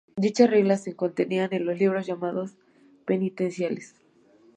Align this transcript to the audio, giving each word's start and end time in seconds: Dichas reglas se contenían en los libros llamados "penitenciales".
Dichas 0.15 0.49
reglas 0.49 0.81
se 0.83 0.95
contenían 0.95 1.53
en 1.53 1.63
los 1.67 1.77
libros 1.77 2.07
llamados 2.07 2.57
"penitenciales". 3.05 3.93